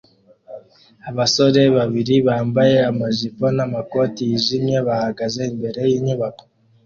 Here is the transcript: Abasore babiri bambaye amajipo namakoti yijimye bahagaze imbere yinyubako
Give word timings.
Abasore 1.09 1.61
babiri 1.77 2.15
bambaye 2.27 2.75
amajipo 2.89 3.43
namakoti 3.55 4.21
yijimye 4.29 4.77
bahagaze 4.87 5.41
imbere 5.51 5.79
yinyubako 5.91 6.43